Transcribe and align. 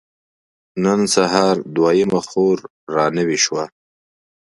نن 0.83 1.01
سهار 1.13 1.55
دويمه 1.75 2.21
خور 2.29 2.57
را 2.93 3.05
نوې 3.17 3.37
شوه. 3.43 3.65